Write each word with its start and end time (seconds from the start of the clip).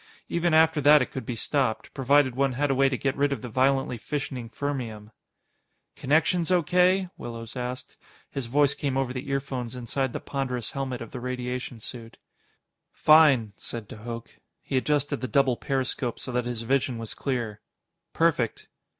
Even 0.27 0.51
after 0.51 0.81
that 0.81 1.03
it 1.03 1.11
could 1.11 1.27
be 1.27 1.35
stopped, 1.35 1.93
provided 1.93 2.33
one 2.33 2.53
had 2.53 2.71
a 2.71 2.73
way 2.73 2.89
to 2.89 2.97
get 2.97 3.15
rid 3.15 3.31
of 3.31 3.43
the 3.43 3.49
violently 3.49 3.99
fissioning 3.99 4.49
fermium. 4.49 5.11
"Connections 5.95 6.49
O.K.?" 6.49 7.09
Willows 7.19 7.55
asked. 7.55 7.97
His 8.31 8.47
voice 8.47 8.73
came 8.73 8.97
over 8.97 9.13
the 9.13 9.29
earphones 9.29 9.75
inside 9.75 10.11
the 10.11 10.19
ponderous 10.19 10.71
helmet 10.71 11.01
of 11.01 11.11
the 11.11 11.19
radiation 11.19 11.79
suit. 11.79 12.17
"Fine," 12.91 13.53
said 13.57 13.87
de 13.87 13.97
Hooch. 13.97 14.39
He 14.63 14.75
adjusted 14.75 15.21
the 15.21 15.27
double 15.27 15.55
periscope 15.55 16.19
so 16.19 16.31
that 16.31 16.45
his 16.45 16.63
vision 16.63 16.97
was 16.97 17.13
clear. 17.13 17.61
"Perfect." 18.11 18.69